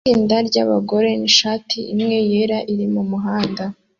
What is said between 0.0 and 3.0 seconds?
Itsinda ryabagore nishati imwe yera iri